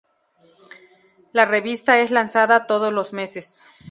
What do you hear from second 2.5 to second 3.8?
todos los meses.